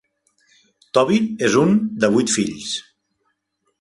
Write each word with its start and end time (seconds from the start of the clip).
Toby 0.97 1.19
és 1.49 1.59
un 1.65 1.77
de 2.05 2.11
vuit 2.17 2.35
fills. 2.39 2.73